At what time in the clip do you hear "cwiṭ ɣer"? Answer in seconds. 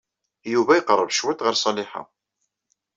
1.17-1.55